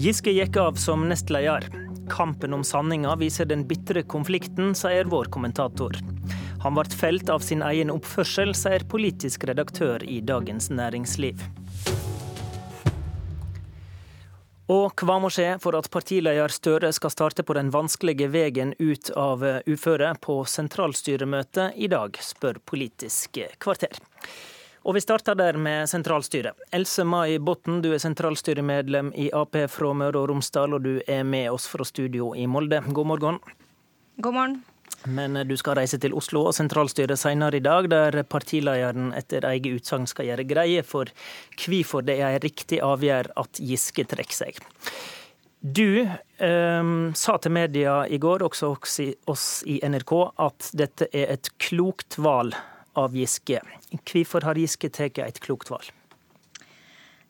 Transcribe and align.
Giske 0.00 0.32
gikk 0.32 0.56
av 0.56 0.78
som 0.80 1.02
nestleder. 1.08 1.66
Kampen 2.08 2.54
om 2.56 2.62
sanninga 2.64 3.12
viser 3.20 3.44
den 3.44 3.66
bitre 3.68 4.00
konflikten, 4.02 4.70
sier 4.72 5.04
vår 5.04 5.28
kommentator. 5.28 5.98
Han 6.62 6.72
ble 6.78 6.86
felt 6.96 7.28
av 7.28 7.44
sin 7.44 7.60
egen 7.60 7.92
oppførsel, 7.92 8.54
sier 8.56 8.86
politisk 8.88 9.44
redaktør 9.50 10.00
i 10.00 10.22
Dagens 10.24 10.70
Næringsliv. 10.72 11.42
Og 14.72 15.04
hva 15.04 15.18
må 15.20 15.28
skje 15.28 15.58
for 15.60 15.76
at 15.76 15.90
partileder 15.92 16.54
Støre 16.54 16.94
skal 16.96 17.12
starte 17.12 17.44
på 17.44 17.58
den 17.58 17.68
vanskelige 17.74 18.30
veien 18.32 18.72
ut 18.80 19.12
av 19.20 19.44
uføre 19.68 20.14
på 20.24 20.38
sentralstyremøtet 20.48 21.76
i 21.76 21.92
dag, 21.92 22.16
spør 22.24 22.62
Politisk 22.64 23.36
kvarter. 23.60 24.00
Og 24.80 24.96
vi 24.96 25.00
starter 25.04 25.36
der 25.36 25.58
med 25.60 25.88
sentralstyret. 25.90 26.56
Else 26.72 27.04
Mai 27.04 27.36
Botten, 27.38 27.82
du 27.84 27.90
er 27.92 28.00
sentralstyremedlem 28.00 29.12
i 29.12 29.28
Ap 29.36 29.58
fra 29.68 29.92
Møre 29.92 30.22
og 30.22 30.30
Romsdal, 30.30 30.72
og 30.78 30.86
du 30.86 30.94
er 31.04 31.24
med 31.24 31.50
oss 31.52 31.68
fra 31.68 31.84
studio 31.84 32.32
i 32.32 32.46
Molde. 32.48 32.80
God 32.88 33.10
morgen. 33.12 33.40
God 34.24 34.34
morgen. 34.34 34.56
Men 35.04 35.36
du 35.48 35.54
skal 35.56 35.76
reise 35.78 36.00
til 36.00 36.16
Oslo 36.16 36.46
og 36.48 36.56
sentralstyret 36.56 37.20
senere 37.20 37.60
i 37.60 37.64
dag, 37.64 37.88
der 37.92 38.22
partilederen 38.24 39.12
etter 39.16 39.44
eget 39.48 39.80
utsagn 39.80 40.08
skal 40.08 40.28
gjøre 40.28 40.48
greie 40.48 40.82
for 40.84 41.12
hvorfor 41.60 42.04
det 42.04 42.18
er 42.20 42.36
en 42.36 42.44
riktig 42.44 42.80
avgjørelse 42.84 43.36
at 43.40 43.62
Giske 43.64 44.08
trekker 44.08 44.38
seg. 44.42 44.64
Du 45.60 46.00
eh, 46.00 46.90
sa 47.20 47.36
til 47.36 47.52
media 47.52 48.00
i 48.08 48.16
går, 48.20 48.48
også 48.48 48.74
oss 49.28 49.48
i 49.68 49.80
NRK, 49.84 50.18
at 50.40 50.72
dette 50.72 51.12
er 51.12 51.36
et 51.36 51.52
klokt 51.60 52.16
valg 52.16 52.56
av 52.98 53.16
Giske. 53.16 53.60
Hvorfor 54.04 54.46
har 54.46 54.58
Giske 54.58 54.90
tatt 54.92 55.18
et 55.18 55.40
klokt 55.42 55.70
valg? 55.70 55.90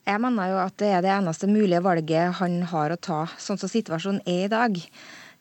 Jeg 0.08 0.20
mener 0.22 0.50
jo 0.50 0.60
at 0.62 0.76
det 0.80 0.88
er 0.90 1.02
det 1.04 1.12
eneste 1.12 1.48
mulige 1.50 1.82
valget 1.84 2.38
han 2.40 2.62
har 2.70 2.92
å 2.92 2.98
ta, 2.98 3.20
sånn 3.38 3.60
som 3.60 3.70
situasjonen 3.70 4.22
er 4.24 4.46
i 4.46 4.50
dag. 4.52 4.78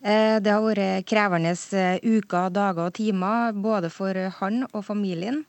Eh, 0.03 0.38
det 0.44 0.52
har 0.52 0.64
vært 0.64 1.08
krevende 1.09 1.56
eh, 1.75 1.97
uker, 2.03 2.52
dager 2.53 2.90
og 2.90 2.95
timer 3.00 3.56
både 3.56 3.90
for 3.92 4.16
han 4.40 4.66
og 4.70 4.84
familien. 4.88 5.45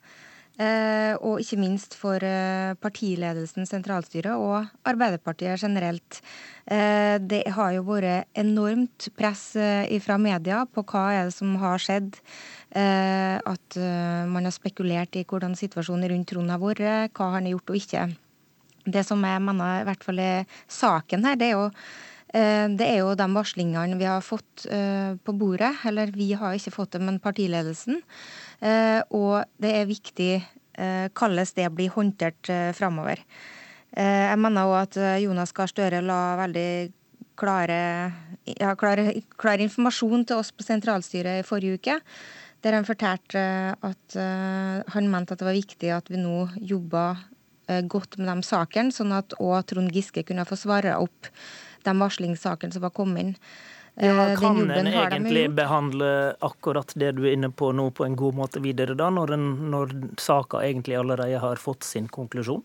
Eh, 0.61 1.14
og 1.25 1.41
ikke 1.41 1.56
minst 1.56 1.94
for 1.97 2.20
partiledelsen, 2.83 3.64
sentralstyret 3.69 4.36
og 4.36 4.69
Arbeiderpartiet 4.84 5.62
generelt. 5.62 6.20
Det 6.70 7.41
har 7.50 7.70
jo 7.75 7.80
vært 7.89 8.28
enormt 8.39 9.08
press 9.19 9.56
fra 10.05 10.19
media 10.20 10.61
på 10.69 10.84
hva 10.86 11.06
er 11.16 11.25
det 11.27 11.34
som 11.34 11.56
har 11.58 11.81
skjedd. 11.83 12.20
At 12.70 13.78
man 14.31 14.47
har 14.47 14.55
spekulert 14.55 15.19
i 15.19 15.25
hvordan 15.25 15.56
situasjonen 15.58 16.12
rundt 16.12 16.31
Trond 16.31 16.53
har 16.53 16.62
vært, 16.62 17.11
hva 17.16 17.33
han 17.33 17.48
har 17.48 17.56
gjort 17.56 17.72
og 17.72 17.81
ikke. 17.81 18.05
Det 18.86 19.03
som 19.08 19.25
jeg 19.27 19.42
mener 19.48 19.81
i 19.81 19.88
hvert 19.88 20.06
fall 20.06 20.22
er 20.22 20.61
saken 20.70 21.27
her, 21.27 21.41
det 21.41 21.50
er 21.50 21.56
jo 21.56 21.66
Eh, 22.31 22.66
det 22.78 22.86
er 22.86 23.00
jo 23.03 23.16
de 23.19 23.27
varslingene 23.34 23.97
vi 23.98 24.06
har 24.06 24.22
fått 24.22 24.66
eh, 24.70 25.16
på 25.19 25.34
bordet. 25.34 25.72
Eller 25.88 26.12
vi 26.14 26.31
har 26.38 26.55
ikke 26.55 26.75
fått 26.75 26.94
det, 26.94 27.03
men 27.03 27.19
partiledelsen. 27.22 28.00
Eh, 28.61 29.00
og 29.16 29.44
det 29.61 29.75
er 29.77 29.91
viktig 29.91 30.33
hvordan 30.80 31.48
det 31.58 31.66
blir 31.77 31.91
håndtert 31.92 32.48
framover. 32.72 33.19
Jeg 33.92 34.39
mener 34.41 34.64
òg 34.70 34.77
at 34.78 34.97
Jonas 35.20 35.50
Gahr 35.53 35.69
Støre 35.69 35.98
la 36.00 36.39
veldig 36.39 36.70
klare, 37.36 37.81
ja, 38.48 38.70
klar, 38.81 39.03
klar, 39.36 39.61
informasjon 39.61 40.25
til 40.25 40.41
oss 40.41 40.55
på 40.56 40.64
sentralstyret 40.64 41.42
i 41.42 41.44
forrige 41.44 41.77
uke. 41.77 41.98
Der 42.64 42.78
han 42.78 42.88
fortalte 42.88 43.42
at 43.77 44.16
han 44.94 45.11
mente 45.12 45.36
at 45.36 45.42
det 45.42 45.50
var 45.50 45.58
viktig 45.58 45.92
at 45.92 46.08
vi 46.08 46.22
nå 46.22 46.47
jobba 46.56 47.05
godt 47.91 48.16
med 48.16 48.31
de 48.31 48.47
sakene, 48.47 48.94
sånn 48.94 49.12
at 49.19 49.36
òg 49.36 49.66
Trond 49.69 49.92
Giske 49.92 50.25
kunne 50.25 50.48
få 50.48 50.56
svare 50.56 50.97
opp 50.97 51.28
de 51.84 51.94
varslingssakene 51.97 52.75
som 52.75 52.84
var 52.84 52.94
kommet 52.97 53.25
inn. 53.25 53.37
Ja, 53.94 54.30
eh, 54.30 54.36
kan 54.38 54.70
en 54.70 54.86
egentlig 54.86 55.50
behandle 55.54 56.34
akkurat 56.40 56.92
det 56.94 57.12
du 57.18 57.24
er 57.26 57.34
inne 57.34 57.50
på 57.50 57.72
nå 57.76 57.90
på 57.90 58.06
en 58.06 58.16
god 58.16 58.38
måte 58.38 58.62
videre, 58.62 58.94
da, 58.94 59.10
når, 59.10 59.34
en, 59.36 59.48
når 59.72 59.94
saka 60.20 60.62
egentlig 60.64 60.98
allerede 61.00 61.40
har 61.42 61.60
fått 61.60 61.84
sin 61.88 62.08
konklusjon? 62.08 62.62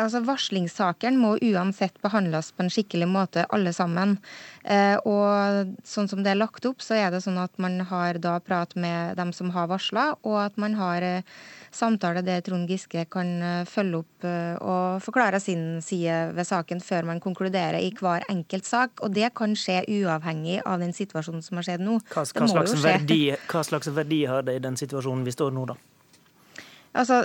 Altså 0.00 0.22
Varslingssakene 0.24 1.20
må 1.20 1.34
uansett 1.50 1.98
behandles 2.00 2.50
på 2.56 2.64
en 2.64 2.72
skikkelig 2.72 3.08
måte, 3.10 3.44
alle 3.52 3.72
sammen. 3.76 4.16
Eh, 4.64 4.96
og 5.04 5.74
sånn 5.86 6.08
som 6.08 6.22
det 6.24 6.32
er 6.32 6.40
lagt 6.40 6.64
opp, 6.68 6.80
så 6.84 6.96
er 6.96 7.12
det 7.12 7.22
sånn 7.24 7.40
at 7.40 7.52
man 7.60 7.80
har 7.90 8.20
da 8.22 8.38
prat 8.40 8.72
med 8.80 9.18
dem 9.20 9.34
som 9.36 9.52
har 9.54 9.68
varsla, 9.70 10.14
og 10.24 10.38
at 10.46 10.56
man 10.60 10.76
har 10.78 11.04
eh, 11.04 11.26
samtale 11.70 12.22
der 12.26 12.40
Trond 12.46 12.70
Giske 12.70 13.04
kan 13.12 13.34
eh, 13.44 13.64
følge 13.68 14.00
opp 14.02 14.26
eh, 14.28 14.56
og 14.60 15.02
forklare 15.04 15.40
sin 15.42 15.82
side 15.84 16.32
ved 16.36 16.48
saken 16.48 16.80
før 16.84 17.10
man 17.12 17.22
konkluderer 17.22 17.80
i 17.80 17.92
hver 17.96 18.24
enkelt 18.32 18.68
sak. 18.68 19.04
Og 19.04 19.14
det 19.14 19.32
kan 19.36 19.56
skje 19.58 19.82
uavhengig 19.84 20.60
av 20.64 20.80
den 20.82 20.96
situasjonen 20.96 21.44
som 21.44 21.60
har 21.60 21.68
skjedd 21.68 21.84
nå. 21.84 22.00
Hva, 22.10 22.24
hva, 22.24 22.50
slags, 22.50 22.76
verdi, 22.84 23.22
hva 23.52 23.64
slags 23.66 23.92
verdi 23.94 24.24
har 24.30 24.48
det 24.48 24.58
i 24.58 24.64
den 24.64 24.80
situasjonen 24.80 25.26
vi 25.28 25.36
står 25.36 25.54
nå, 25.56 25.68
da? 25.74 25.78
Altså, 26.90 27.22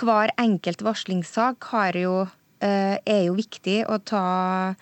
hver 0.00 0.32
enkelt 0.40 0.82
varslingssak 0.84 1.66
jo, 1.94 2.26
eh, 2.60 2.98
er 3.04 3.24
jo 3.26 3.34
viktig 3.34 3.84
å 3.86 3.98
ta, 4.04 4.74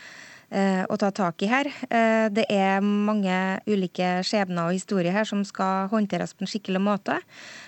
eh, 0.51 0.85
å 0.85 0.99
ta 0.99 1.11
tak 1.11 1.43
i 1.43 1.47
her. 1.47 1.67
Eh, 1.91 2.29
det 2.29 2.47
er 2.51 2.81
mange 2.81 3.61
ulike 3.67 4.23
skjebner 4.23 4.67
og 4.69 4.73
historier 4.73 5.13
her 5.13 5.25
som 5.25 5.45
skal 5.45 5.89
håndteres 5.89 6.35
på 6.35 6.43
en 6.43 6.47
skikkelig 6.47 6.81
måte. 6.81 7.21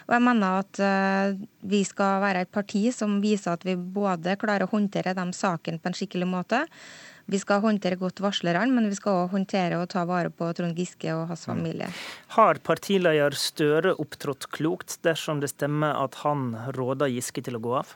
Og 0.08 0.14
jeg 0.14 0.22
mener 0.22 0.58
at 0.58 1.38
vi 1.62 1.82
skal 1.82 2.20
være 2.20 2.42
et 2.42 2.52
parti 2.52 2.92
som 2.92 3.20
viser 3.20 3.52
at 3.52 3.64
vi 3.64 3.74
både 3.74 4.36
klarer 4.36 4.66
å 4.66 4.70
håndtere 4.70 5.14
de 5.14 5.32
sakene 5.32 5.80
på 5.80 5.86
en 5.86 5.94
skikkelig 5.94 6.28
måte, 6.28 6.66
vi 7.26 7.40
skal 7.40 7.62
håndtere 7.64 7.96
godt 8.00 8.20
varslerne, 8.20 8.68
men 8.74 8.90
vi 8.90 8.98
skal 8.98 9.24
òg 9.24 9.34
håndtere 9.34 9.80
og 9.80 9.88
ta 9.94 10.04
vare 10.08 10.32
på 10.32 10.50
Trond 10.56 10.76
Giske 10.76 11.08
og 11.16 11.28
hans 11.30 11.46
mm. 11.46 11.50
familie. 11.50 11.90
Har 12.36 12.60
partileder 12.64 13.36
Støre 13.38 13.94
opptrådt 14.00 14.50
klokt 14.52 14.98
dersom 15.06 15.40
det 15.40 15.54
stemmer 15.54 15.96
at 16.04 16.20
han 16.24 16.52
råder 16.76 17.12
Giske 17.12 17.44
til 17.44 17.58
å 17.58 17.62
gå 17.64 17.76
av? 17.80 17.94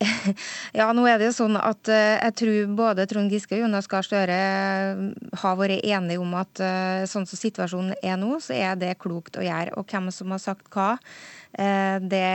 Ja, 0.78 0.88
nå 0.96 1.04
er 1.08 1.18
det 1.20 1.28
jo 1.28 1.36
sånn 1.36 1.58
at 1.60 1.90
uh, 1.90 2.16
jeg 2.16 2.36
tror 2.40 2.74
både 2.78 3.06
Trond 3.10 3.32
Giske 3.32 3.58
og 3.58 3.64
Jonas 3.64 3.88
Gahr 3.90 4.06
Støre 4.06 4.36
eh, 4.36 5.02
har 5.42 5.58
vært 5.58 5.84
enige 5.84 6.22
om 6.22 6.32
at 6.38 6.62
uh, 6.62 7.02
sånn 7.10 7.28
som 7.28 7.40
situasjonen 7.40 7.98
er 8.00 8.16
nå, 8.20 8.38
så 8.40 8.56
er 8.56 8.78
det 8.80 8.98
klokt 9.02 9.36
å 9.36 9.44
gjøre. 9.44 9.74
Og 9.80 9.90
hvem 9.90 10.08
som 10.14 10.32
har 10.32 10.42
sagt 10.42 10.70
hva, 10.72 10.94
det, 11.50 12.26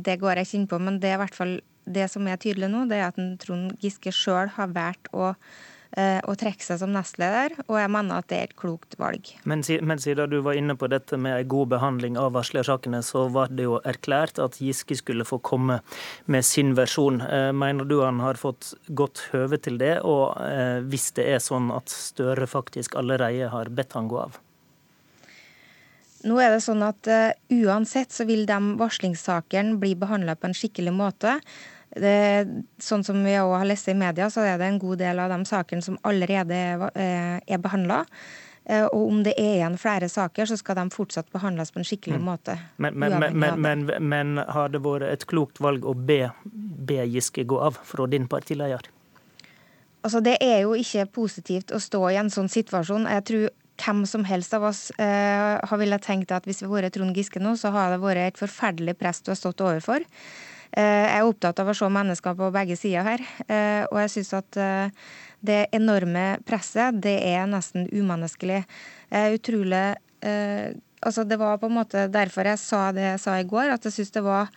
det, 0.00 0.14
går 0.16 0.38
jeg 0.40 0.46
ikke 0.46 0.56
inn 0.56 0.70
på, 0.70 0.78
men 0.80 0.96
det 1.02 1.10
er 1.10 1.18
i 1.18 1.20
hvert 1.20 1.36
fall 1.36 1.58
det 1.94 2.08
som 2.12 2.28
er 2.28 2.40
tydelig 2.40 2.70
nå, 2.72 2.86
det 2.90 3.00
er 3.00 3.10
at 3.10 3.18
Trond 3.42 3.74
Giske 3.82 4.12
sjøl 4.14 4.52
har 4.54 4.70
valgt 4.74 5.10
å, 5.16 5.32
eh, 5.96 6.18
å 6.22 6.34
trekke 6.38 6.64
seg 6.64 6.80
som 6.82 6.92
nestleder, 6.94 7.54
og 7.66 7.78
jeg 7.80 7.92
mener 7.94 8.20
at 8.20 8.28
det 8.30 8.38
er 8.38 8.48
et 8.48 8.56
klokt 8.58 8.96
valg. 9.00 9.30
Men, 9.48 9.64
men 9.82 10.02
siden 10.02 10.30
du 10.30 10.38
var 10.44 10.58
inne 10.58 10.76
på 10.78 10.90
dette 10.90 11.18
med 11.20 11.36
en 11.36 11.52
god 11.54 11.72
behandling 11.74 12.18
av 12.20 12.34
varslersakene, 12.36 13.02
så 13.06 13.26
var 13.34 13.52
det 13.52 13.68
jo 13.68 13.78
erklært 13.88 14.40
at 14.42 14.60
Giske 14.62 14.98
skulle 15.00 15.28
få 15.28 15.40
komme 15.44 15.80
med 16.26 16.46
sin 16.46 16.74
versjon. 16.78 17.22
Eh, 17.24 17.52
mener 17.52 17.88
du 17.88 18.00
han 18.02 18.20
har 18.24 18.40
fått 18.40 18.74
godt 18.88 19.28
høve 19.32 19.60
til 19.62 19.80
det, 19.80 19.98
og 20.04 20.36
eh, 20.44 20.84
hvis 20.88 21.12
det 21.18 21.30
er 21.36 21.42
sånn 21.44 21.72
at 21.74 21.90
Støre 21.98 22.46
faktisk 22.48 22.94
allerede 22.98 23.48
har 23.52 23.72
bedt 23.72 23.96
han 23.96 24.08
gå 24.10 24.20
av? 24.20 24.38
Nå 26.26 26.38
er 26.42 26.50
det 26.50 26.62
sånn 26.64 26.82
at 26.82 27.08
uh, 27.10 27.30
Uansett 27.54 28.14
så 28.14 28.26
vil 28.26 28.44
de 28.48 28.58
varslingssakene 28.80 29.78
bli 29.78 29.94
behandla 29.98 30.34
på 30.38 30.48
en 30.48 30.56
skikkelig 30.56 30.94
måte. 30.94 31.36
Det, 32.02 32.64
sånn 32.82 33.04
som 33.06 33.22
vi 33.24 33.36
også 33.38 33.62
har 33.62 33.70
lest 33.70 33.88
i 33.90 33.96
media, 33.98 34.28
så 34.30 34.44
er 34.46 34.60
det 34.60 34.68
en 34.68 34.82
god 34.82 35.00
del 35.00 35.22
av 35.22 35.32
de 35.32 35.38
sakene 35.48 35.84
som 35.84 35.98
allerede 36.08 36.54
er, 36.54 36.84
eh, 36.94 37.38
er 37.46 37.62
behandla. 37.62 38.04
Eh, 38.68 38.84
og 38.84 39.08
om 39.08 39.22
det 39.24 39.32
er 39.40 39.54
igjen 39.56 39.78
flere 39.80 40.10
saker, 40.12 40.50
så 40.50 40.58
skal 40.60 40.76
de 40.76 40.84
fortsatt 40.92 41.30
behandles 41.32 41.72
på 41.72 41.80
en 41.80 41.88
skikkelig 41.88 42.18
mm. 42.20 42.26
måte. 42.26 42.58
Men, 42.76 42.98
men, 43.00 43.38
men, 43.38 43.86
men, 43.98 44.36
har 44.44 44.74
det 44.74 44.82
vært 44.84 45.08
et 45.08 45.24
klokt 45.30 45.60
valg 45.64 45.86
å 45.88 45.94
be, 45.96 46.26
be 46.44 47.06
Giske 47.08 47.46
gå 47.48 47.60
av 47.64 47.80
fra 47.88 48.06
din 48.10 48.28
partileder? 48.28 48.90
Altså, 50.04 50.20
det 50.24 50.36
er 50.44 50.60
jo 50.66 50.76
ikke 50.78 51.08
positivt 51.16 51.72
å 51.74 51.80
stå 51.82 52.02
i 52.12 52.20
en 52.20 52.30
sånn 52.30 52.50
situasjon. 52.52 53.08
Jeg 53.08 53.24
tror 53.30 53.48
hvem 53.78 54.04
som 54.10 54.26
helst 54.28 54.54
av 54.56 54.66
oss 54.68 54.88
eh, 55.00 55.56
har 55.64 55.80
villet 55.80 56.04
tenkt 56.04 56.34
at 56.34 56.46
hvis 56.48 56.60
vi 56.60 56.68
hadde 56.68 56.76
vært 56.82 56.96
Trond 56.98 57.16
Giske 57.16 57.42
nå, 57.42 57.54
så 57.56 57.72
hadde 57.74 57.96
det 57.96 58.04
vært 58.04 58.24
et 58.26 58.40
forferdelig 58.40 58.98
press 59.00 59.22
du 59.24 59.32
har 59.32 59.38
stått 59.40 59.64
overfor. 59.64 60.04
Eh, 60.76 61.06
jeg 61.06 61.20
er 61.20 61.28
opptatt 61.28 61.60
av 61.62 61.70
å 61.70 61.76
se 61.76 61.88
mennesker 61.92 62.36
på 62.36 62.50
begge 62.54 62.76
sider 62.78 63.06
her. 63.06 63.24
Eh, 63.46 63.84
og 63.88 64.00
jeg 64.02 64.12
syns 64.16 64.34
at 64.36 64.58
eh, 64.60 65.06
det 65.40 65.60
enorme 65.76 66.26
presset, 66.48 66.98
det 67.02 67.16
er 67.30 67.48
nesten 67.50 67.88
umenneskelig. 67.94 68.64
Utrolig 69.08 69.86
Altså, 70.98 71.22
det 71.22 71.36
var 71.38 71.60
på 71.62 71.68
en 71.68 71.76
måte 71.76 72.08
derfor 72.10 72.48
jeg 72.50 72.58
sa 72.58 72.88
det 72.90 73.04
jeg 73.04 73.20
sa 73.22 73.36
i 73.38 73.44
går, 73.46 73.70
at 73.70 73.84
jeg 73.86 73.94
syns 73.94 74.10
det 74.16 74.22
var 74.26 74.48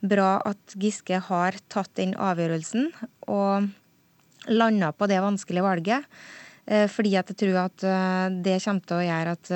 bra 0.00 0.30
at 0.48 0.74
Giske 0.80 1.18
har 1.26 1.58
tatt 1.68 1.90
den 2.00 2.14
avgjørelsen 2.16 2.88
og 3.28 3.68
landa 4.48 4.88
på 4.96 5.10
det 5.12 5.20
vanskelige 5.20 5.66
valget. 5.66 6.08
Fordi 6.64 7.12
at 7.20 7.34
jeg 7.34 7.40
tror 7.42 7.58
at 7.66 7.84
det 8.40 8.56
kommer 8.64 8.88
til 8.88 9.02
å 9.02 9.04
gjøre 9.04 9.36
at 9.36 9.52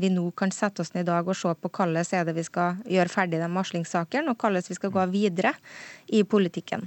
vi 0.00 0.10
nå 0.12 0.24
kan 0.36 0.52
sette 0.54 0.84
oss 0.84 0.92
ned 0.94 1.06
i 1.06 1.10
dag 1.10 1.28
og 1.28 1.36
se 1.38 1.52
på 1.54 1.70
hvordan 1.70 1.96
er 1.96 2.26
det 2.28 2.34
vi 2.36 2.44
skal 2.46 2.80
gjøre 2.90 3.12
ferdig 3.12 3.40
den 3.40 3.56
varslingssakene, 3.56 4.32
og 4.32 4.40
hvordan 4.40 4.66
vi 4.68 4.78
skal 4.78 4.92
gå 4.94 5.06
videre 5.12 5.54
i 6.06 6.22
politikken. 6.22 6.86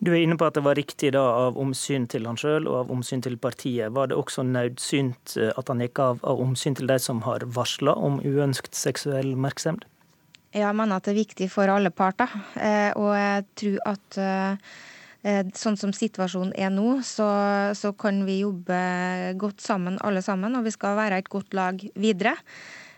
Du 0.00 0.12
er 0.12 0.22
inne 0.22 0.38
på 0.38 0.48
at 0.48 0.56
det 0.58 0.64
var 0.66 0.78
riktig 0.78 1.12
da 1.16 1.24
av 1.46 1.58
omsyn 1.60 2.08
til 2.10 2.26
han 2.28 2.38
sjøl 2.40 2.68
og 2.70 2.80
av 2.84 2.94
omsyn 2.94 3.24
til 3.24 3.38
partiet. 3.38 3.92
Var 3.94 4.10
det 4.10 4.18
også 4.18 4.46
nødsynt 4.46 5.36
eh, 5.40 5.52
at 5.56 5.72
han 5.72 5.84
gikk 5.84 6.02
av 6.02 6.24
av 6.26 6.40
omsyn 6.42 6.76
til 6.78 6.88
de 6.90 6.98
som 7.02 7.22
har 7.26 7.44
varsla 7.56 7.94
om 7.94 8.18
uønskt 8.24 8.74
seksuell 8.74 9.36
merksemd? 9.36 9.84
Jeg 10.56 10.72
mener 10.72 10.96
at 10.96 11.04
det 11.04 11.12
er 11.12 11.20
viktig 11.20 11.50
for 11.52 11.68
alle 11.68 11.90
parter, 11.92 12.30
eh, 12.56 12.90
og 12.96 13.12
jeg 13.12 13.48
tror 13.60 13.80
at 13.92 14.20
Eh, 14.26 14.56
sånn 15.58 15.78
som 15.78 15.92
situasjonen 15.94 16.54
er 16.58 16.70
nå, 16.70 17.00
så, 17.06 17.26
så, 17.74 17.92
kan 17.98 18.22
vi 18.28 18.40
jobbe 18.44 18.78
godt 19.40 19.64
sammen 19.64 19.98
alle 20.06 20.22
sammen, 20.22 20.54
og 20.58 20.66
vi 20.66 20.74
skal 20.74 20.98
være 20.98 21.22
et 21.22 21.30
godt 21.32 21.56
lag 21.56 21.82
videre. 21.98 22.36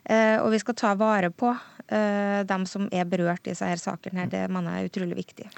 Eh, 0.09 0.37
og 0.41 0.53
vi 0.55 0.61
skal 0.61 0.77
ta 0.79 0.95
vare 0.97 1.29
på 1.29 1.51
eh, 1.53 2.41
dem 2.49 2.65
som 2.69 2.87
er 2.93 3.09
berørt 3.09 3.45
i 3.45 3.53
disse 3.53 3.69
sakene. 3.83 4.23
her. 4.23 4.31
Det 4.33 4.45
mener 4.53 4.77
jeg 4.77 4.85
er 4.85 4.93
utrolig 4.93 5.19
viktig. 5.19 5.49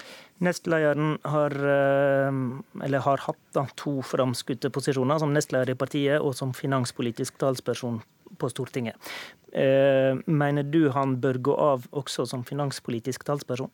Nestlederen 0.43 1.13
har, 1.23 1.55
har 3.07 3.25
hatt 3.27 3.43
da, 3.55 3.67
to 3.79 3.99
framskutte 4.03 4.71
posisjoner, 4.73 5.21
som 5.23 5.31
nestleder 5.35 5.71
i 5.71 5.79
partiet 5.79 6.19
og 6.19 6.35
som 6.35 6.55
finanspolitisk 6.55 7.39
talsperson 7.39 8.01
på 8.39 8.49
Stortinget. 8.51 8.95
Mener 9.51 10.63
du 10.63 10.89
han 10.95 11.17
bør 11.21 11.39
gå 11.51 11.55
av 11.59 11.87
også 11.91 12.25
som 12.31 12.43
finanspolitisk 12.47 13.27
talsperson? 13.27 13.71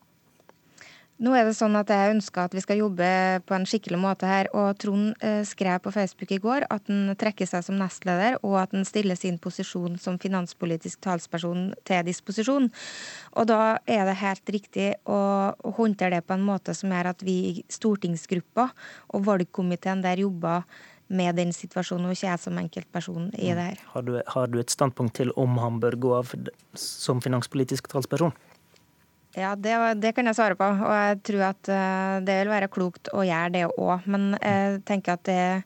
Nå 1.18 1.32
er 1.34 1.48
det 1.48 1.56
sånn 1.58 1.74
at 1.74 1.88
Jeg 1.90 2.12
ønsker 2.12 2.46
at 2.46 2.52
vi 2.54 2.62
skal 2.62 2.78
jobbe 2.78 3.06
på 3.42 3.54
en 3.56 3.64
skikkelig 3.66 3.98
måte 3.98 4.28
her. 4.28 4.46
og 4.54 4.78
Trond 4.78 5.16
eh, 5.24 5.42
skrev 5.42 5.80
på 5.82 5.90
Facebook 5.90 6.30
i 6.30 6.38
går 6.38 6.66
at 6.70 6.86
han 6.86 7.10
trekker 7.18 7.48
seg 7.48 7.64
som 7.66 7.78
nestleder, 7.80 8.38
og 8.46 8.54
at 8.62 8.76
han 8.76 8.86
stiller 8.86 9.18
sin 9.18 9.38
posisjon 9.42 9.98
som 9.98 10.20
finanspolitisk 10.22 11.00
talsperson 11.02 11.72
til 11.88 12.04
disposisjon. 12.06 12.70
Og 13.34 13.48
Da 13.50 13.78
er 13.86 14.04
det 14.06 14.20
helt 14.22 14.52
riktig 14.54 14.92
å 15.06 15.54
håndtere 15.78 16.20
det 16.20 16.26
på 16.28 16.36
en 16.38 16.46
måte 16.46 16.74
som 16.76 16.92
gjør 16.94 17.10
at 17.10 17.24
vi 17.26 17.36
i 17.48 17.64
stortingsgruppa 17.66 18.68
og 19.10 19.26
valgkomiteen 19.26 20.04
der 20.04 20.22
jobber 20.22 20.62
med 21.08 21.34
den 21.40 21.54
situasjonen, 21.56 22.06
og 22.06 22.14
ikke 22.14 22.28
jeg 22.28 22.42
som 22.42 22.58
enkeltperson 22.60 23.30
i 23.34 23.50
det 23.56 23.64
her. 23.72 23.80
Har 23.94 24.04
du, 24.04 24.20
har 24.26 24.46
du 24.46 24.58
et 24.60 24.70
standpunkt 24.70 25.16
til 25.16 25.32
om 25.40 25.56
han 25.58 25.80
bør 25.80 25.96
gå 25.96 26.14
av 26.20 26.34
som 26.78 27.22
finanspolitisk 27.24 27.88
talsperson? 27.90 28.36
Ja, 29.38 29.54
det, 29.54 29.76
det, 30.02 30.14
kan 30.16 30.26
jeg 30.26 30.38
svare 30.38 30.58
på. 30.58 30.66
Og 30.66 30.96
jeg 30.96 31.20
tror 31.28 31.44
at 31.52 31.70
eh, 31.70 32.16
det 32.26 32.40
vil 32.42 32.50
være 32.52 32.72
klokt 32.72 33.12
å 33.14 33.22
gjøre 33.26 33.54
det 33.54 33.68
òg. 33.70 34.08
Men 34.10 34.32
jeg 34.40 34.82
tenker 34.88 35.14
at 35.14 35.24
det 35.28 35.38
er 35.38 35.62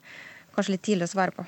kanskje 0.52 0.76
litt 0.76 0.86
tidlig 0.90 1.08
å 1.08 1.14
svare 1.14 1.34
på. 1.36 1.46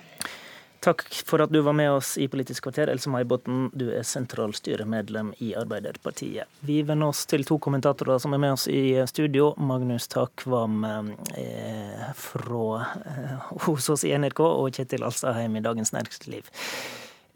Takk 0.85 1.07
for 1.25 1.41
at 1.41 1.53
du 1.53 1.63
var 1.65 1.73
med 1.73 1.89
oss 1.97 2.19
i 2.21 2.27
Politisk 2.29 2.67
kvarter. 2.67 2.91
Else 2.93 3.09
May 3.09 3.25
Botten, 3.25 3.71
du 3.73 3.87
er 3.97 4.05
sentralstyremedlem 4.05 5.31
i 5.41 5.55
Arbeiderpartiet. 5.57 6.51
Vi 6.61 6.83
vender 6.85 7.09
oss 7.09 7.23
til 7.31 7.47
to 7.49 7.57
kommentatorer 7.57 8.21
som 8.21 8.37
er 8.37 8.43
med 8.43 8.53
oss 8.59 8.67
i 8.69 8.99
studio. 9.09 9.55
Magnus 9.57 10.11
Takvam 10.13 10.85
eh, 10.85 12.05
fra 12.21 12.85
eh, 13.01 13.49
hos 13.65 13.89
oss 13.95 14.05
i 14.05 14.13
NRK 14.13 14.45
og 14.45 14.77
Kjetil 14.77 15.09
Alstaheim 15.09 15.57
i 15.57 15.65
Dagens 15.65 15.95
Næringsliv. 15.97 16.53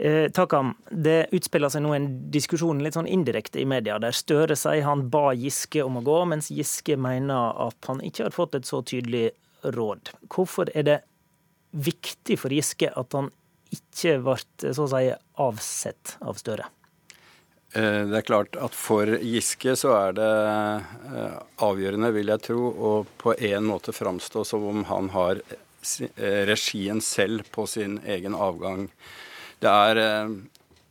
Eh, 0.01 0.29
Takam, 0.31 0.75
det 0.91 1.27
utspiller 1.35 1.73
seg 1.75 1.83
nå 1.83 1.91
en 1.97 2.07
diskusjon 2.31 2.79
litt 2.85 2.95
sånn 2.95 3.09
indirekte 3.11 3.59
i 3.59 3.67
media, 3.67 3.97
der 3.99 4.15
Støre 4.15 4.55
sier 4.55 4.87
han 4.87 5.09
ba 5.11 5.33
Giske 5.35 5.83
om 5.83 5.99
å 5.99 6.05
gå, 6.07 6.21
mens 6.31 6.53
Giske 6.55 6.95
mener 6.95 7.59
at 7.67 7.91
han 7.91 8.05
ikke 8.07 8.29
har 8.29 8.37
fått 8.37 8.55
et 8.55 8.69
så 8.69 8.79
tydelig 8.87 9.33
råd. 9.75 10.13
Hvorfor 10.31 10.71
er 10.71 10.87
det 10.87 10.97
viktig 11.75 12.39
for 12.39 12.55
Giske 12.55 12.93
at 12.95 13.19
han 13.19 13.33
ikke 13.75 14.21
ble 14.23 14.39
så 14.71 14.87
å 14.87 14.91
si 14.95 15.05
avsett 15.49 16.17
av 16.23 16.39
Støre? 16.39 16.71
Eh, 17.75 18.07
det 18.07 18.23
er 18.23 18.31
klart 18.31 18.55
at 18.55 18.79
for 18.79 19.19
Giske 19.19 19.75
så 19.83 19.99
er 19.99 20.19
det 20.23 20.33
eh, 21.11 21.39
avgjørende, 21.67 22.15
vil 22.15 22.37
jeg 22.37 22.47
tro, 22.53 22.71
å 22.71 22.99
på 23.19 23.35
en 23.35 23.67
måte 23.67 23.91
framstå 23.91 24.47
som 24.47 24.63
om 24.63 24.87
han 24.95 25.11
har 25.11 25.43
regien 26.19 26.99
selv 27.03 27.47
på 27.55 27.65
sin 27.71 28.01
egen 28.07 28.35
avgang 28.35 28.89
det 29.63 29.75
er, 29.91 30.01
eh, 30.03 30.33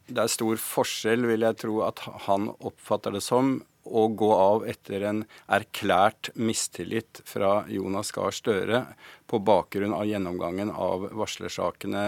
det 0.08 0.24
er 0.24 0.32
stor 0.32 0.60
forskjell, 0.62 1.28
vil 1.30 1.46
jeg 1.48 1.60
tro, 1.64 1.82
at 1.88 2.04
han 2.28 2.50
oppfatter 2.60 3.16
det 3.16 3.24
som 3.26 3.58
å 3.88 4.08
gå 4.20 4.30
av 4.36 4.66
etter 4.68 5.06
en 5.08 5.22
erklært 5.48 6.32
mistillit 6.36 7.22
fra 7.28 7.62
Jonas 7.72 8.12
Gahr 8.16 8.36
Støre 8.36 8.84
på 9.28 9.40
bakgrunn 9.40 9.96
av 9.96 10.08
gjennomgangen 10.10 10.72
av 10.72 11.08
varslersakene 11.16 12.08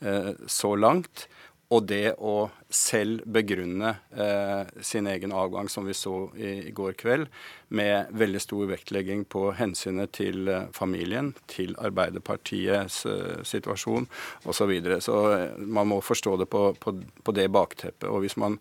eh, 0.00 0.32
så 0.46 0.74
langt, 0.76 1.26
og 1.68 1.84
det 1.84 2.14
å 2.24 2.48
selv 2.72 3.26
begrunne 3.28 3.90
eh, 4.16 4.68
sin 4.84 5.06
egen 5.10 5.34
avgang, 5.36 5.68
som 5.68 5.84
vi 5.84 5.94
så 5.96 6.30
i, 6.36 6.68
i, 6.68 6.72
går 6.72 6.96
kveld, 7.00 7.28
med 7.68 8.12
veldig 8.16 8.40
stor 8.40 8.70
vektlegging 8.70 9.26
på 9.28 9.50
hensynet 9.58 10.14
til 10.16 10.48
eh, 10.48 10.68
familien, 10.76 11.34
til 11.50 11.76
Arbeiderpartiets 11.76 13.02
eh, 13.08 13.40
situasjon 13.44 14.08
osv. 14.44 14.56
Så, 14.58 14.68
videre. 14.70 15.00
så 15.04 15.18
eh, 15.34 15.58
man 15.60 15.92
må 15.92 16.00
forstå 16.04 16.38
det 16.40 16.48
på, 16.48 16.70
på, 16.80 16.96
på 17.24 17.36
det 17.36 17.50
bakteppet. 17.52 18.08
Og 18.08 18.24
hvis 18.24 18.40
man 18.40 18.56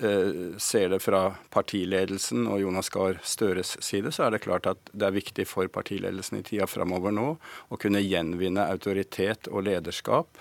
eh, 0.00 0.56
ser 0.56 0.94
det 0.96 1.04
fra 1.04 1.26
partiledelsen 1.52 2.48
og 2.48 2.64
Jonas 2.64 2.88
Gahr 2.92 3.20
Støres 3.20 3.76
side, 3.84 4.16
så 4.16 4.26
er 4.26 4.36
det 4.36 4.46
klart 4.48 4.68
at 4.70 4.94
det 4.94 5.10
er 5.10 5.18
viktig 5.20 5.44
for 5.48 5.68
partiledelsen 5.68 6.40
i 6.40 6.46
tida 6.48 6.68
framover 6.68 7.12
nå 7.12 7.34
å 7.68 7.80
kunne 7.80 8.00
gjenvinne 8.00 8.64
autoritet 8.72 9.52
og 9.52 9.68
lederskap 9.68 10.40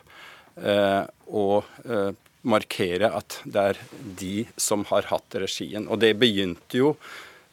og 0.60 1.70
eh, 1.86 2.12
markere 2.42 3.12
at 3.16 3.40
det 3.46 3.64
er 3.72 3.80
de 4.20 4.36
som 4.58 4.86
har 4.90 5.10
hatt 5.12 5.40
regien. 5.42 5.88
Og 5.88 6.00
det 6.02 6.16
begynte 6.20 6.80
jo 6.80 6.94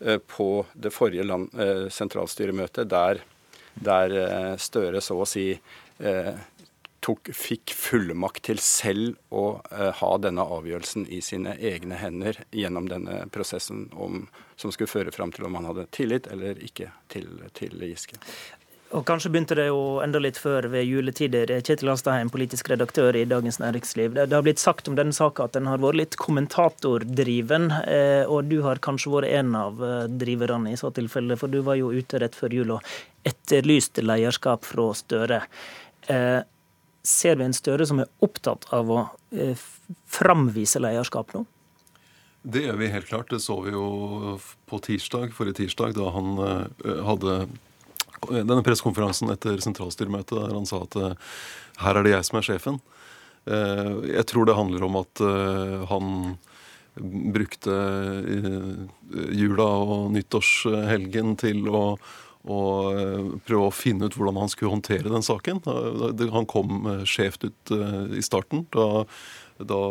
eh, 0.00 0.18
på 0.18 0.66
det 0.74 0.94
forrige 0.94 1.26
land, 1.26 1.50
sentralstyremøtet, 1.92 2.88
der, 2.90 3.22
der 3.74 4.56
Støre 4.62 5.02
så 5.04 5.20
å 5.20 5.28
si 5.28 5.48
tok, 7.06 7.30
fikk 7.32 7.72
fullmakt 7.76 8.44
til 8.48 8.60
selv 8.60 9.16
å 9.32 9.60
ha 10.00 10.10
denne 10.20 10.44
avgjørelsen 10.56 11.06
i 11.12 11.22
sine 11.24 11.54
egne 11.56 11.96
hender 12.00 12.42
gjennom 12.52 12.88
denne 12.90 13.22
prosessen 13.32 13.86
om, 13.94 14.26
som 14.60 14.74
skulle 14.74 14.92
føre 14.92 15.14
fram 15.14 15.32
til 15.32 15.48
om 15.48 15.56
han 15.56 15.70
hadde 15.70 15.86
tillit 15.96 16.28
eller 16.32 16.60
ikke 16.66 16.90
til, 17.12 17.30
til 17.56 17.80
Giske. 17.86 18.20
Og 18.94 19.02
Kanskje 19.06 19.32
begynte 19.34 19.56
det 19.58 19.64
jo 19.66 19.98
enda 19.98 20.20
litt 20.22 20.36
før 20.38 20.68
ved 20.70 20.84
juletider. 20.86 21.50
Kjetil 21.66 21.90
Astheim, 21.90 22.28
politisk 22.30 22.68
redaktør 22.70 23.16
i 23.18 23.24
Dagens 23.26 23.58
Næringsliv. 23.58 24.14
Det 24.14 24.30
har 24.30 24.44
blitt 24.46 24.62
sagt 24.62 24.86
om 24.86 24.94
denne 24.94 25.14
saka 25.16 25.48
at 25.48 25.56
den 25.56 25.66
har 25.66 25.82
vært 25.82 25.98
litt 25.98 26.18
kommentatordriven. 26.22 27.66
Eh, 27.82 28.22
og 28.30 28.46
du 28.46 28.60
har 28.62 28.78
kanskje 28.84 29.10
vært 29.16 29.32
en 29.40 29.50
av 29.58 29.82
eh, 29.82 30.06
driverne 30.22 30.70
i 30.70 30.78
så 30.78 30.92
tilfelle, 30.94 31.34
for 31.40 31.50
du 31.50 31.58
var 31.66 31.80
jo 31.80 31.90
ute 31.90 32.22
rett 32.22 32.38
før 32.38 32.54
jul 32.54 32.76
og 32.76 32.94
etterlyste 33.26 34.06
lederskap 34.06 34.62
fra 34.68 34.86
Støre. 34.94 35.42
Eh, 36.06 36.38
ser 37.02 37.42
vi 37.42 37.50
en 37.50 37.58
Støre 37.58 37.90
som 37.90 38.06
er 38.06 38.10
opptatt 38.22 38.70
av 38.74 38.86
å 38.90 39.02
framvise 40.06 40.80
lederskap 40.82 41.34
nå? 41.34 41.42
Det 42.46 42.68
gjør 42.68 42.78
vi 42.78 42.94
helt 42.94 43.10
klart. 43.10 43.34
Det 43.34 43.42
så 43.42 43.58
vi 43.64 43.74
jo 43.74 44.38
på 44.70 44.78
tirsdag, 44.86 45.32
forrige 45.34 45.64
tirsdag, 45.64 45.98
da 45.98 46.12
han 46.14 46.36
hadde 47.06 47.40
denne 48.24 48.62
pressekonferansen 48.64 49.30
etter 49.34 49.60
sentralstyremøtet 49.62 50.36
der 50.38 50.54
han 50.54 50.68
sa 50.68 50.82
at 50.84 50.98
eh, 51.00 51.16
her 51.84 51.98
er 51.98 52.06
det 52.06 52.14
jeg 52.14 52.28
som 52.28 52.38
er 52.40 52.46
sjefen. 52.48 52.78
Eh, 53.46 53.90
jeg 54.16 54.26
tror 54.30 54.48
det 54.48 54.58
handler 54.58 54.86
om 54.86 55.00
at 55.02 55.24
eh, 55.24 55.80
han 55.90 56.12
brukte 56.96 57.72
jula 59.36 59.66
og 59.84 60.06
nyttårshelgen 60.14 61.34
til 61.42 61.66
å, 61.68 61.82
å 62.48 62.60
prøve 63.44 63.66
å 63.66 63.74
finne 63.74 64.08
ut 64.08 64.16
hvordan 64.16 64.40
han 64.40 64.48
skulle 64.48 64.72
håndtere 64.72 65.12
den 65.12 65.26
saken. 65.26 65.60
Han 66.32 66.48
kom 66.48 66.88
skjevt 67.04 67.44
ut 67.44 67.74
i 68.16 68.24
starten, 68.24 68.64
da, 68.72 69.04
da 69.60 69.82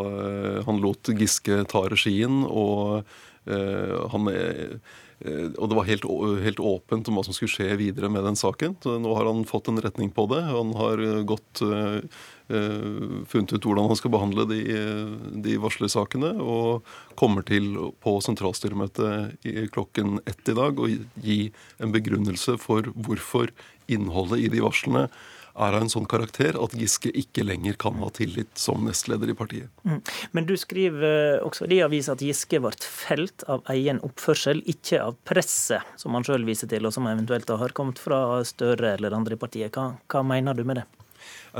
han 0.66 0.82
lot 0.82 1.14
Giske 1.14 1.62
ta 1.70 1.84
regien. 1.94 2.42
og 2.50 3.06
han 3.46 4.34
Eh, 4.34 4.78
og 5.26 5.70
det 5.70 5.78
var 5.78 5.88
helt, 5.88 6.06
helt, 6.44 6.60
åpent 6.60 7.10
om 7.10 7.18
hva 7.18 7.24
som 7.26 7.36
skulle 7.36 7.54
skje 7.54 7.78
videre 7.80 8.10
med 8.14 8.26
den 8.28 8.38
saken. 8.40 8.78
Nå 8.84 9.16
har 9.18 9.30
han 9.30 9.46
fått 9.50 9.70
en 9.72 9.82
retning 9.82 10.12
på 10.14 10.28
det. 10.32 10.42
Han 10.48 10.74
har 10.78 11.02
godt 11.28 11.46
gått, 11.46 11.62
uh, 11.62 13.24
funnet 13.26 13.54
ut 13.54 13.66
hvordan 13.66 13.88
han 13.90 13.98
skal 13.98 14.14
behandle 14.14 14.46
de, 14.50 14.62
de 15.46 15.58
varslersakene. 15.62 16.36
Og 16.42 16.86
kommer 17.20 17.46
til 17.48 17.74
på 18.04 18.18
sentralstyremøtet 18.22 19.46
klokken 19.74 20.20
ett 20.26 20.52
i 20.52 20.58
dag 20.58 20.80
å 20.80 20.90
gi 20.90 21.40
en 21.80 21.96
begrunnelse 21.96 22.58
for 22.62 22.92
hvorfor 22.96 23.54
innholdet 23.92 24.46
i 24.46 24.52
de 24.54 24.62
varslene 24.66 25.08
er 25.56 25.76
av 25.76 25.84
en 25.84 25.92
sånn 25.92 26.08
karakter 26.10 26.58
at 26.60 26.76
Giske 26.76 27.12
ikke 27.16 27.46
lenger 27.46 27.78
kan 27.80 27.96
ha 28.04 28.10
tillit 28.14 28.52
som 28.60 28.84
nestleder 28.88 29.32
i 29.32 29.38
partiet. 29.38 29.72
Mm. 29.88 30.02
Men 30.36 30.50
du 30.50 30.56
skriver 30.60 31.40
også 31.46 31.70
i 31.72 31.82
avisa 31.86 32.16
at 32.16 32.24
Giske 32.26 32.60
ble 32.64 32.74
felt 32.82 33.46
av 33.52 33.64
egen 33.72 34.02
oppførsel, 34.06 34.64
ikke 34.72 35.02
av 35.04 35.18
presset, 35.28 35.96
som 36.02 36.18
han 36.18 36.28
sjøl 36.28 36.48
viser 36.48 36.72
til, 36.72 36.88
og 36.88 36.96
som 36.96 37.08
eventuelt 37.12 37.50
har 37.50 37.76
kommet 37.78 38.02
fra 38.02 38.44
Støre 38.46 38.96
eller 38.96 39.16
andre 39.16 39.38
i 39.38 39.42
partiet. 39.42 39.76
Hva, 39.76 39.96
hva 40.12 40.24
mener 40.28 40.58
du 40.58 40.66
med 40.68 40.82
det? 40.82 40.88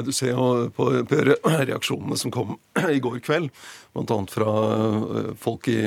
Du 0.04 0.12
ser 0.12 0.34
jo 0.34 0.68
på, 0.76 0.90
reaksjonene 1.70 2.18
som 2.20 2.34
kom 2.34 2.58
i 2.96 3.00
går 3.04 3.22
kveld, 3.26 3.52
bl.a. 3.96 4.18
fra 4.32 4.56
eh, 4.76 5.32
folk 5.40 5.70
i, 5.72 5.80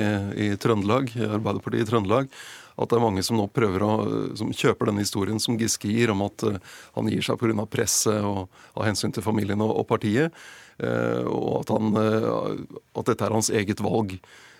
i 0.48 0.48
Trøndelag, 0.60 1.12
Arbeiderpartiet 1.28 1.84
i 1.84 1.90
Trøndelag, 1.90 2.32
at 2.78 2.90
det 2.90 2.98
er 2.98 3.02
mange 3.02 3.24
som 3.26 3.38
nå 3.38 3.48
prøver 3.50 3.82
å, 3.84 3.92
som 4.38 4.52
kjøper 4.54 4.90
denne 4.90 5.02
historien 5.02 5.40
som 5.42 5.58
Giske 5.58 5.90
gir, 5.90 6.12
om 6.14 6.22
at 6.28 6.44
uh, 6.46 6.58
han 6.94 7.10
gir 7.10 7.24
seg 7.26 7.40
pga. 7.40 7.66
presset 7.70 8.22
og 8.22 8.46
av 8.78 8.86
hensyn 8.86 9.14
til 9.14 9.24
familien 9.26 9.62
og, 9.64 9.74
og 9.82 9.88
partiet. 9.90 10.34
Uh, 10.78 11.26
og 11.26 11.48
at, 11.62 11.72
han, 11.74 11.98
uh, 11.98 12.78
at, 12.94 13.08
dette 13.10 13.26
er 13.26 13.34
hans 13.34 13.50
eget 13.50 13.82
valg. 13.84 14.14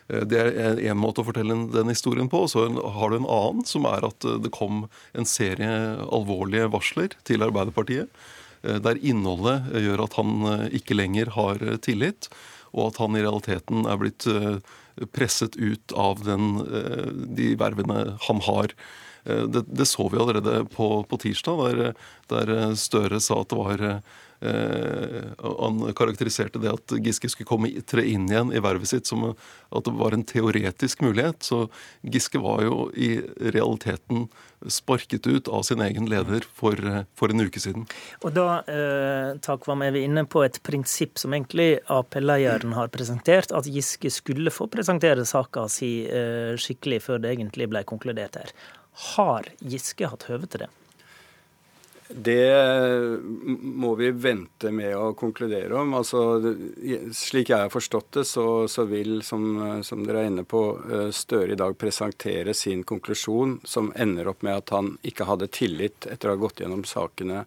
Det 0.08 0.38
er 0.40 0.78
én 0.88 0.96
måte 0.96 1.20
å 1.20 1.26
fortelle 1.26 1.52
den 1.68 1.92
historien 1.92 2.30
på. 2.32 2.46
Så 2.48 2.64
har 2.64 3.10
du 3.12 3.18
en 3.18 3.28
annen, 3.28 3.66
som 3.68 3.84
er 3.90 4.06
at 4.08 4.24
det 4.40 4.50
kom 4.56 4.86
en 5.12 5.28
serie 5.28 5.68
alvorlige 6.08 6.70
varsler 6.72 7.12
til 7.28 7.44
Arbeiderpartiet. 7.44 8.08
Der 8.64 9.02
innholdet 9.04 9.68
gjør 9.84 10.06
at 10.06 10.16
han 10.16 10.48
ikke 10.80 10.96
lenger 10.96 11.28
har 11.36 11.60
tillit, 11.84 12.30
og 12.78 12.92
at 12.92 13.00
han 13.02 13.18
i 13.18 13.24
realiteten 13.24 13.88
er 13.90 13.98
blitt 14.00 14.28
presset 15.14 15.56
ut 15.56 15.92
av 15.96 16.24
den, 16.24 16.60
eh, 16.66 17.10
de 17.12 17.52
vervene 17.58 18.18
han 18.26 18.40
har. 18.46 18.74
Eh, 19.24 19.42
det, 19.42 19.64
det, 19.66 19.86
så 19.86 20.08
vi 20.08 20.18
allerede 20.18 20.64
på, 20.74 21.04
på 21.08 21.16
tirsdag, 21.16 21.62
der, 21.66 21.94
der, 22.28 22.74
Støre 22.78 23.20
sa 23.20 23.40
at 23.42 23.52
det 23.52 23.58
var 23.58 23.84
eh, 23.84 24.00
Han 25.42 25.80
karakteriserte 25.98 26.60
det 26.62 26.70
at 26.70 26.96
Giske 27.04 27.30
skulle 27.32 27.48
komme, 27.48 27.72
tre 27.82 28.04
inn 28.06 28.28
igjen 28.30 28.52
i 28.54 28.62
vervet 28.62 28.90
sitt 28.90 29.08
som 29.10 29.24
at 29.32 29.84
det 29.84 29.94
var 29.98 30.14
en 30.14 30.24
teoretisk 30.24 31.02
mulighet. 31.02 31.42
Så 31.42 31.66
Giske 32.02 32.38
var 32.42 32.62
jo 32.66 32.86
i 32.94 33.16
realiteten 33.40 34.28
sparket 34.66 35.26
ut 35.26 35.48
av 35.48 35.62
sin 35.62 35.80
egen 35.80 36.06
leder 36.10 36.44
for, 36.54 36.78
for 37.14 37.30
en 37.30 37.46
uke 37.46 37.60
siden. 37.62 37.86
Og 38.26 38.34
da 38.34 38.46
eh, 38.66 39.36
Takvam, 39.44 39.84
er 39.86 39.94
vi 39.94 40.04
inne 40.06 40.24
på 40.26 40.42
et 40.46 40.58
prinsipp 40.66 41.18
som 41.20 41.34
egentlig 41.34 41.78
Ap-lederen 41.86 42.74
har 42.78 42.90
presentert, 42.94 43.54
at 43.54 43.68
Giske 43.70 44.10
skulle 44.12 44.54
få 44.54 44.66
presentere 44.72 45.26
saka 45.28 45.68
si 45.72 45.92
eh, 46.06 46.54
skikkelig 46.58 47.04
før 47.06 47.22
det 47.22 47.36
egentlig 47.36 47.70
ble 47.70 47.84
konkludert 47.88 48.40
her. 48.40 48.54
Har 48.98 49.48
Giske 49.60 50.10
hatt 50.10 50.26
høve 50.30 50.50
til 50.50 50.66
det? 50.66 50.72
Det 52.08 53.20
må 53.20 53.90
vi 53.98 54.08
vente 54.16 54.70
med 54.72 54.94
å 54.96 55.10
konkludere 55.18 55.76
om. 55.76 55.92
Altså, 55.98 56.22
slik 57.12 57.50
jeg 57.52 57.66
har 57.66 57.72
forstått 57.72 58.08
det, 58.16 58.24
så, 58.24 58.46
så 58.64 58.86
vil, 58.88 59.20
som, 59.26 59.44
som, 59.84 60.06
dere 60.08 60.22
er 60.24 60.30
inne 60.30 60.44
på, 60.48 60.62
eh, 60.88 61.10
Støre 61.12 61.52
i 61.52 61.58
dag 61.58 61.76
presentere 61.76 62.54
sin 62.56 62.80
konklusjon, 62.88 63.58
som 63.64 63.92
ender 63.94 64.32
opp 64.32 64.40
med 64.46 64.62
at 64.62 64.72
han 64.72 64.94
ikke 65.04 65.28
hadde 65.28 65.50
tillit 65.52 66.08
etter 66.08 66.30
å 66.30 66.38
ha 66.38 66.42
gått 66.46 66.64
gjennom 66.64 66.86
sakene 66.88 67.44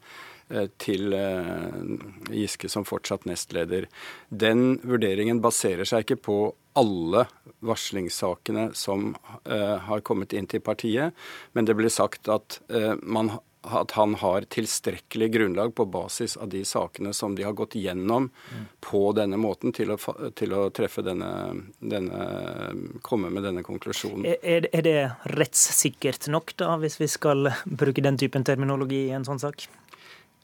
til 0.81 1.13
eh, 1.17 1.93
Giske 2.33 2.69
som 2.71 2.87
fortsatt 2.87 3.27
nestleder. 3.29 3.87
Den 4.29 4.79
vurderingen 4.83 5.41
baserer 5.43 5.87
seg 5.87 6.05
ikke 6.05 6.21
på 6.29 6.39
alle 6.79 7.25
varslingssakene 7.67 8.69
som 8.79 9.09
har 9.43 10.03
kommet 10.07 10.31
inn 10.31 10.45
til 10.47 10.61
partiet, 10.63 11.11
men 11.51 11.67
det 11.67 11.75
blir 11.75 11.91
sagt 11.91 12.29
at 12.31 12.61
man 13.03 13.33
at 13.61 13.91
han 13.91 14.15
har 14.15 14.41
tilstrekkelig 14.41 15.33
grunnlag 15.33 15.75
på 15.75 15.85
basis 15.85 16.37
av 16.37 16.49
de 16.49 16.63
sakene 16.65 17.13
som 17.13 17.35
de 17.35 17.43
har 17.43 17.53
gått 17.53 17.75
gjennom 17.75 18.29
mm. 18.29 18.63
på 18.79 19.11
denne 19.13 19.37
måten, 19.37 19.73
til 19.73 19.93
å, 19.93 19.97
til 20.35 20.55
å 20.57 20.63
treffe 20.73 21.03
denne, 21.05 21.29
denne, 21.77 22.23
komme 23.05 23.29
med 23.29 23.45
denne 23.45 23.63
konklusjonen. 23.65 24.25
Er, 24.41 24.65
er, 24.71 24.81
det 24.81 24.97
rettssikkert 25.37 26.25
nok, 26.33 26.55
da, 26.57 26.73
hvis 26.81 26.97
vi 27.01 27.09
skal 27.11 27.51
bruke 27.65 28.01
den 28.01 28.17
typen 28.17 28.45
terminologi 28.47 29.05
i 29.07 29.15
en 29.17 29.27
sånn 29.27 29.41
sak? 29.41 29.67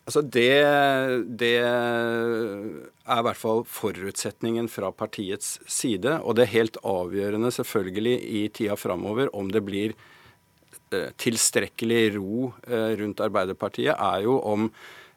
Altså 0.07 0.21
det, 0.23 0.51
det 1.39 1.55
er 1.59 3.17
i 3.19 3.23
hvert 3.27 3.39
fall 3.39 3.65
forutsetningen 3.67 4.69
fra 4.71 4.93
partiets 4.95 5.57
side. 5.67 6.21
Og 6.23 6.37
det 6.37 6.45
er 6.45 6.53
helt 6.53 6.77
avgjørende 6.87 7.51
selvfølgelig 7.51 8.15
i 8.23 8.45
tida 8.55 8.77
framover 8.79 9.27
om 9.35 9.51
det 9.51 9.65
blir 9.67 9.97
Eh, 10.95 11.09
tilstrekkelig 11.19 12.13
ro 12.15 12.53
eh, 12.63 12.93
rundt 12.95 13.19
Arbeiderpartiet, 13.19 13.91
er 13.91 14.21
jo 14.23 14.37
om 14.39 14.69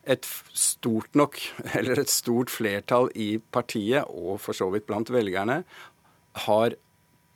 et 0.03 0.27
stort 0.51 1.15
nok, 1.15 1.39
eller 1.79 2.01
et 2.03 2.11
stort 2.11 2.51
flertall 2.51 3.07
i 3.15 3.37
partiet, 3.39 4.03
og 4.11 4.41
for 4.43 4.57
så 4.57 4.67
vidt 4.75 4.89
blant 4.89 5.13
velgerne, 5.15 5.61
har 6.47 6.75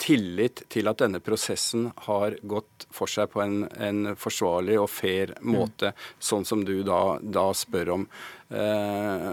tillit 0.01 0.65
til 0.73 0.91
at 0.91 0.99
denne 1.03 1.21
prosessen 1.23 1.89
har 2.07 2.37
gått 2.43 2.87
for 2.95 3.11
seg 3.11 3.31
på 3.33 3.43
en, 3.45 3.61
en 3.79 4.15
forsvarlig 4.19 4.79
og 4.83 4.91
fair 4.91 5.35
måte, 5.41 5.93
mm. 5.95 6.09
sånn 6.31 6.49
som 6.49 6.65
du 6.67 6.77
da, 6.87 7.19
da 7.23 7.47
spør 7.57 7.95
om. 7.99 8.09
Eh, 8.51 9.31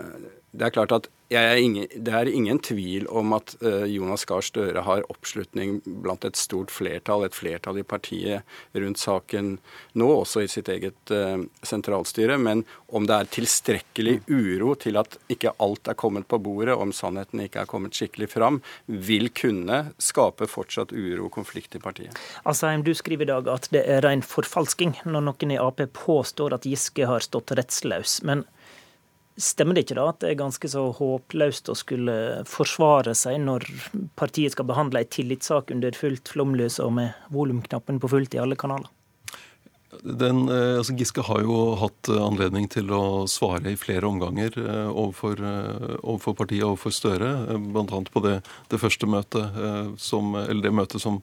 det 0.51 0.67
er 0.67 0.75
klart 0.75 0.95
at 0.95 1.09
ingen, 1.31 1.87
det 1.95 2.11
er 2.11 2.27
ingen 2.27 2.59
tvil 2.59 3.07
om 3.07 3.33
at 3.37 3.53
uh, 3.63 3.85
Jonas 3.87 4.25
Gahr 4.27 4.43
Støre 4.43 4.83
har 4.83 5.05
oppslutning 5.11 5.79
blant 6.03 6.25
et 6.27 6.35
stort 6.39 6.71
flertall, 6.73 7.25
et 7.25 7.35
flertall 7.35 7.79
i 7.79 7.85
partiet 7.87 8.43
rundt 8.75 8.99
saken 8.99 9.53
nå, 9.95 10.07
også 10.07 10.43
i 10.43 10.49
sitt 10.51 10.69
eget 10.71 11.13
uh, 11.15 11.39
sentralstyre. 11.63 12.37
Men 12.41 12.65
om 12.91 13.07
det 13.07 13.17
er 13.17 13.31
tilstrekkelig 13.37 14.17
uro 14.27 14.75
til 14.75 14.99
at 14.99 15.17
ikke 15.31 15.55
alt 15.63 15.87
er 15.91 15.99
kommet 15.99 16.27
på 16.27 16.41
bordet, 16.43 16.75
om 16.75 16.93
sannheten 16.95 17.45
ikke 17.45 17.63
er 17.63 17.71
kommet 17.71 17.95
skikkelig 17.97 18.31
fram, 18.35 18.61
vil 18.87 19.31
kunne 19.35 19.83
skape 20.01 20.49
fortsatt 20.51 20.91
uro 20.91 21.29
og 21.29 21.35
konflikt 21.39 21.77
i 21.79 21.83
partiet. 21.83 22.17
Asheim, 22.43 22.83
du 22.83 22.93
skriver 22.97 23.29
i 23.29 23.31
dag 23.33 23.47
at 23.51 23.71
det 23.71 23.85
er 23.87 24.03
ren 24.05 24.25
forfalsking 24.25 24.97
når 25.05 25.29
noen 25.29 25.55
i 25.55 25.61
Ap 25.61 25.79
påstår 25.95 26.57
at 26.57 26.67
Giske 26.67 27.07
har 27.07 27.23
stått 27.23 27.55
rettsløs. 27.55 28.21
men 28.27 28.43
Stemmer 29.41 29.73
det 29.75 29.87
ikke 29.87 29.97
da 29.97 30.07
at 30.11 30.21
det 30.21 30.31
er 30.31 30.39
ganske 30.39 30.69
så 30.69 30.83
håpløst 30.93 31.71
å 31.71 31.75
skulle 31.77 32.15
forsvare 32.49 33.15
seg 33.17 33.39
når 33.41 33.65
partiet 34.19 34.53
skal 34.53 34.67
behandle 34.69 35.01
ei 35.01 35.09
tillitssak 35.09 35.73
under 35.73 35.95
fullt 35.97 36.29
flomlys 36.29 36.77
og 36.83 36.93
med 36.99 37.31
volumknappen 37.33 37.97
på 38.01 38.11
fullt 38.11 38.37
i 38.37 38.41
alle 38.43 38.59
kanaler? 38.59 38.91
Den, 40.01 40.47
eh, 40.49 40.77
altså 40.79 40.95
Giske 40.95 41.23
har 41.27 41.41
jo 41.43 41.55
hatt 41.81 42.09
anledning 42.15 42.69
til 42.71 42.91
å 42.95 43.27
svare 43.29 43.73
i 43.73 43.79
flere 43.79 44.07
omganger 44.07 44.55
eh, 44.61 44.87
overfor, 44.87 45.41
eh, 45.43 45.97
overfor 45.99 46.37
partiet 46.39 46.63
og 46.63 46.75
overfor 46.75 46.95
Støre, 46.95 47.31
bl.a. 47.59 47.99
på 48.13 48.23
det, 48.23 48.37
det, 48.71 48.79
første 48.79 49.09
møtet, 49.09 49.59
som, 49.99 50.31
eller 50.39 50.63
det 50.63 50.73
møtet 50.75 51.03
som, 51.03 51.19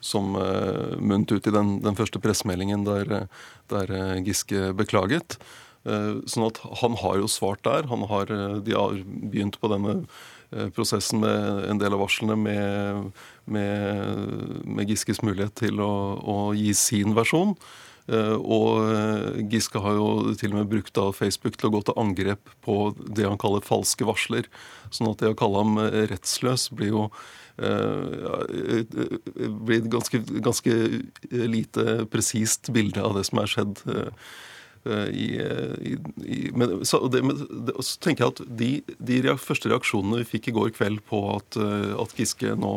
som 0.00 0.34
munnet 0.34 1.30
ut 1.30 1.46
i 1.46 1.54
den, 1.54 1.78
den 1.84 1.98
første 1.98 2.20
pressemeldingen 2.22 2.84
der, 2.86 3.28
der 3.70 3.94
Giske 4.26 4.72
beklaget. 4.76 5.38
Eh, 5.86 6.14
sånn 6.26 6.48
at 6.48 6.58
han 6.82 6.96
har 7.00 7.20
jo 7.22 7.28
svart 7.30 7.62
der. 7.66 7.86
Han 7.90 8.02
har, 8.10 8.30
eh, 8.32 8.58
de 8.64 8.74
har 8.74 8.98
begynt 9.06 9.60
på 9.60 9.70
denne 9.70 10.06
eh, 10.50 10.68
prosessen 10.74 11.20
med 11.22 11.68
en 11.70 11.78
del 11.78 11.94
av 11.94 12.02
varslene 12.02 12.36
med, 12.36 13.12
med, 13.46 14.64
med 14.66 14.88
Giskes 14.90 15.22
mulighet 15.22 15.54
til 15.62 15.80
å, 15.84 16.18
å, 16.18 16.38
gi 16.56 16.74
sin 16.74 17.14
versjon. 17.18 17.54
Og 18.08 18.88
Giske 19.52 19.82
har 19.84 19.98
jo 19.98 20.32
til 20.40 20.54
og 20.54 20.62
med 20.62 20.70
brukt 20.70 20.96
av 20.96 21.10
Facebook 21.12 21.58
til 21.60 21.68
å 21.68 21.74
gå 21.74 21.82
til 21.84 21.98
angrep 22.00 22.40
på 22.64 22.96
det 22.96 23.26
han 23.28 23.36
kaller 23.36 23.60
falske 23.60 24.06
varsler. 24.08 24.48
Sånn 24.88 25.10
at 25.10 25.20
det 25.20 25.28
å 25.28 25.36
kalle 25.36 25.60
ham 25.60 25.76
rettsløs 26.08 26.70
blir 26.72 26.94
jo 26.94 27.02
blir 29.60 29.76
et 29.76 29.90
ganske, 29.92 30.22
ganske 30.40 30.72
lite 31.52 31.98
presist 32.08 32.72
bilde 32.72 33.04
av 33.04 33.12
det 33.18 33.28
som 33.28 33.42
er 33.42 33.52
skjedd 33.52 33.84
i, 34.86 35.26
i, 35.90 35.94
i 36.24 36.38
men, 36.54 36.78
så, 36.86 37.00
det, 37.10 37.22
det, 37.24 37.74
så, 37.78 37.96
tenker 38.04 38.24
jeg 38.24 38.34
at 38.34 38.42
de, 38.60 38.70
de 39.10 39.20
reak, 39.26 39.40
første 39.42 39.72
reaksjonene 39.72 40.22
vi 40.22 40.28
fikk 40.36 40.50
i 40.50 40.54
går 40.56 40.74
kveld 40.76 41.02
på 41.08 41.22
at, 41.34 41.58
eh, 41.60 41.94
at 41.98 42.14
Giske 42.18 42.54
nå, 42.58 42.74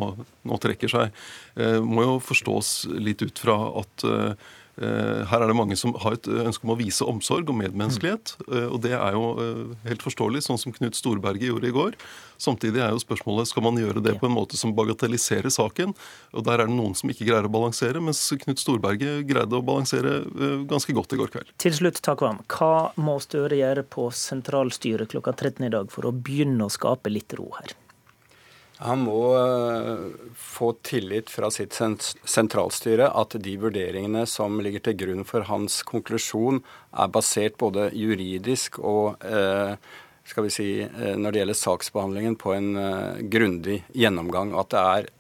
nå, 0.48 0.62
trekker 0.64 0.92
seg, 0.92 1.22
eh, 1.60 1.78
må 1.84 2.08
jo 2.08 2.18
forstås 2.24 2.74
litt 2.98 3.24
ut 3.26 3.44
fra 3.44 3.58
at 3.84 4.08
eh, 4.08 4.50
Eh, 4.71 4.71
her 4.80 5.44
er 5.44 5.50
det 5.52 5.58
mange 5.58 5.76
som 5.78 5.94
har 6.00 6.16
et 6.16 6.28
ønske 6.32 6.66
om 6.66 6.74
å 6.74 6.78
vise 6.80 7.06
omsorg 7.08 7.50
og 7.52 7.58
medmenneskelighet. 7.60 8.36
Eh, 8.48 8.68
og 8.68 8.80
det 8.86 8.94
er 8.98 9.18
jo 9.18 9.26
eh, 9.44 9.74
helt 9.90 10.06
forståelig, 10.06 10.46
sånn 10.48 10.60
som 10.62 10.76
Knut 10.76 10.98
Storberget 10.98 11.50
gjorde 11.50 11.70
i 11.70 11.76
går. 11.76 11.98
Samtidig 12.42 12.82
er 12.82 12.96
jo 12.96 13.02
spørsmålet 13.04 13.52
skal 13.52 13.66
man 13.68 13.78
gjøre 13.78 14.02
det 14.04 14.16
på 14.22 14.30
en 14.30 14.36
måte 14.36 14.58
som 14.58 14.74
bagatelliserer 14.78 15.52
saken. 15.54 15.94
Og 16.34 16.48
der 16.48 16.64
er 16.64 16.72
det 16.72 16.78
noen 16.78 16.96
som 16.98 17.12
ikke 17.12 17.28
greier 17.28 17.50
å 17.50 17.54
balansere, 17.54 18.02
mens 18.04 18.24
Knut 18.46 18.64
Storberget 18.64 19.28
greide 19.30 19.60
å 19.60 19.66
balansere 19.66 20.22
ganske 20.70 20.96
godt 20.96 21.14
i 21.14 21.22
går 21.22 21.36
kveld. 21.36 21.54
Til 21.62 21.76
slutt, 21.76 22.02
Takvam. 22.06 22.42
Hva 22.50 22.92
må 22.98 23.20
Støre 23.22 23.60
gjøre 23.60 23.84
på 23.86 24.08
sentralstyret 24.16 25.12
klokka 25.12 25.36
13 25.36 25.68
i 25.68 25.74
dag 25.74 25.92
for 25.94 26.10
å 26.10 26.16
begynne 26.16 26.66
å 26.66 26.74
skape 26.74 27.12
litt 27.14 27.36
ro 27.38 27.52
her? 27.60 27.76
Han 28.82 29.04
må 29.06 29.20
eh, 29.38 30.06
få 30.34 30.72
tillit 30.82 31.30
fra 31.30 31.52
sitt 31.54 31.76
sentralstyre 31.78 33.12
at 33.14 33.36
de 33.38 33.54
vurderingene 33.62 34.24
som 34.30 34.58
ligger 34.64 34.82
til 34.88 34.98
grunn 35.04 35.28
for 35.28 35.46
hans 35.46 35.82
konklusjon, 35.86 36.64
er 36.92 37.12
basert 37.14 37.60
både 37.62 37.92
juridisk 37.94 38.80
og 38.80 39.22
eh, 39.22 39.76
skal 40.26 40.48
vi 40.48 40.54
si, 40.56 40.70
eh, 40.82 41.14
når 41.14 41.30
det 41.30 41.44
gjelder 41.44 41.60
saksbehandlingen, 41.62 42.40
på 42.42 42.56
en 42.56 42.72
grundig 43.30 43.84
gjennomgang. 43.94 44.56
At 44.58 44.74
det 44.74 44.82
er 44.82 45.12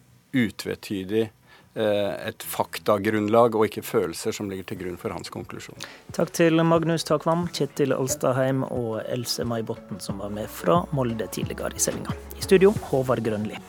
utvetydig 0.41 1.27
et 1.75 2.43
faktagrunnlag 2.43 3.55
og 3.55 3.67
ikke 3.69 3.83
følelser 3.85 4.35
som 4.35 4.49
ligger 4.51 4.67
til 4.71 4.81
grunn 4.81 4.97
for 4.99 5.15
hans 5.15 5.31
konklusjon. 5.31 5.77
Takk 6.11 6.33
til 6.35 6.59
Magnus 6.67 7.07
Takvam, 7.07 7.45
Kjetil 7.55 7.95
Alstadheim 7.95 8.65
og 8.67 9.01
Else 9.05 9.47
May 9.47 9.63
Botten 9.63 10.03
som 10.03 10.19
var 10.19 10.33
med 10.35 10.51
fra 10.51 10.81
Molde 10.91 11.29
tidligere 11.31 11.71
i 11.75 11.79
sendinga. 11.79 12.17
I 12.35 12.43
studio, 12.43 12.75
Håvard 12.91 13.23
Grønli. 13.23 13.59